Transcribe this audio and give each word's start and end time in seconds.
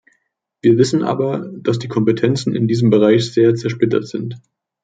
Wir 0.63 0.79
wissen 0.79 1.03
aber, 1.03 1.47
dass 1.61 1.77
die 1.77 1.87
Kompetenzen 1.87 2.55
in 2.55 2.67
diesem 2.67 2.89
Bereich 2.89 3.31
sehr 3.35 3.53
zersplittert 3.53 4.07
sind. 4.07 4.41